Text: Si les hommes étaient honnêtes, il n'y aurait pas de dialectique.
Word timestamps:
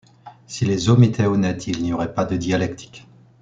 Si 0.47 0.65
les 0.65 0.89
hommes 0.89 1.03
étaient 1.03 1.27
honnêtes, 1.27 1.67
il 1.67 1.83
n'y 1.83 1.93
aurait 1.93 2.15
pas 2.15 2.25
de 2.25 2.35
dialectique. 2.35 3.05